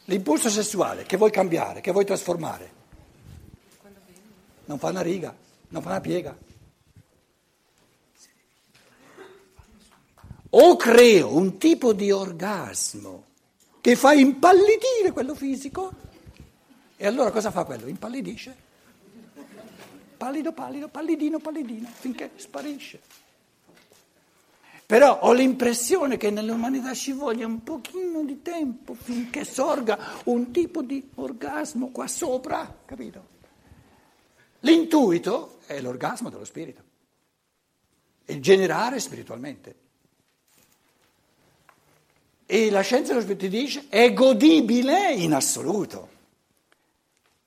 L'impulso 0.05 0.49
sessuale 0.49 1.03
che 1.03 1.17
vuoi 1.17 1.31
cambiare, 1.31 1.81
che 1.81 1.91
vuoi 1.91 2.05
trasformare, 2.05 2.71
non 4.65 4.79
fa 4.79 4.89
una 4.89 5.01
riga, 5.01 5.35
non 5.69 5.81
fa 5.81 5.89
una 5.89 6.01
piega. 6.01 6.37
O 10.49 10.75
creo 10.77 11.35
un 11.35 11.57
tipo 11.57 11.91
di 11.91 12.09
orgasmo 12.11 13.25
che 13.81 13.95
fa 13.95 14.13
impallidire 14.13 15.11
quello 15.11 15.35
fisico, 15.35 15.91
e 16.97 17.05
allora 17.05 17.29
cosa 17.31 17.51
fa 17.51 17.63
quello? 17.63 17.87
Impallidisce. 17.87 18.65
Pallido, 20.17 20.51
pallido, 20.51 20.87
pallidino, 20.87 21.37
pallidino, 21.37 21.87
finché 21.93 22.31
sparisce. 22.35 22.99
Però 24.87 25.19
ho 25.19 25.33
l'impressione 25.33 26.17
che 26.17 26.31
nell'umanità 26.31 26.93
ci 26.93 27.11
voglia 27.11 27.45
un 27.45 27.61
pochino 27.61 28.23
di 28.23 28.41
tempo 28.41 28.95
finché 28.95 29.43
sorga 29.43 30.21
un 30.25 30.49
tipo 30.51 30.81
di 30.81 31.09
orgasmo 31.15 31.89
qua 31.89 32.07
sopra, 32.07 32.83
capito? 32.85 33.35
L'intuito 34.61 35.59
è 35.67 35.79
l'orgasmo 35.81 36.29
dello 36.29 36.45
spirito, 36.45 36.81
il 38.25 38.41
generare 38.41 38.99
spiritualmente. 38.99 39.75
E 42.45 42.71
la 42.71 42.81
scienza 42.81 43.09
dello 43.09 43.21
spirito 43.21 43.45
ti 43.45 43.49
dice 43.49 43.85
è 43.89 44.13
godibile 44.13 45.13
in 45.13 45.33
assoluto. 45.33 46.15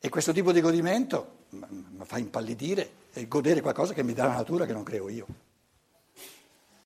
E 0.02 0.08
questo 0.08 0.32
tipo 0.32 0.50
di 0.50 0.62
godimento 0.62 1.38
mi 1.50 2.04
fa 2.04 2.16
impallidire 2.16 2.90
e 3.12 3.28
godere 3.28 3.60
qualcosa 3.60 3.92
che 3.92 4.02
mi 4.02 4.14
dà 4.14 4.24
la 4.24 4.34
natura 4.34 4.64
che 4.64 4.72
non 4.72 4.82
creo 4.82 5.10
io. 5.10 5.26